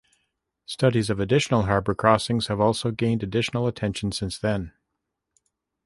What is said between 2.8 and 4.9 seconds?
gained additional attention since then.